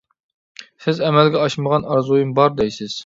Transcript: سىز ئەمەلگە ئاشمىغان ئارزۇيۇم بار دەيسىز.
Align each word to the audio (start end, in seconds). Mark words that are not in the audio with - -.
سىز 0.85 1.01
ئەمەلگە 1.09 1.43
ئاشمىغان 1.43 1.85
ئارزۇيۇم 1.91 2.33
بار 2.41 2.57
دەيسىز. 2.63 2.97